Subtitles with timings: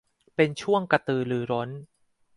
[0.35, 1.69] เป็นช่วงกระตือรือร้น